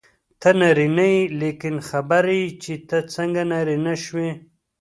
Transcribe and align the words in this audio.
ته 0.41 0.49
نارینه 0.59 1.05
یې 1.15 1.21
لیکن 1.41 1.75
خبر 1.89 2.23
یې 2.37 2.45
چې 2.63 2.73
ته 2.87 2.97
څنګه 3.13 3.41
نارینه 3.51 3.93
شوې. 4.03 4.29